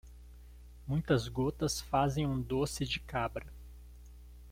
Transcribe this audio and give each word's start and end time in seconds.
Muitas 0.87 1.27
gotas 1.27 1.79
fazem 1.79 2.25
um 2.25 2.41
doce 2.41 2.85
de 2.87 2.99
cabra. 2.99 3.45